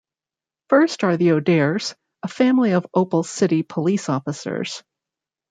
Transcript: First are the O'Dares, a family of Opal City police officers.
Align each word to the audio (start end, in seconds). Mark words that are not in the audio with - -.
First 0.69 1.03
are 1.03 1.15
the 1.15 1.33
O'Dares, 1.33 1.93
a 2.23 2.27
family 2.27 2.71
of 2.71 2.87
Opal 2.95 3.21
City 3.21 3.61
police 3.61 4.09
officers. 4.09 4.81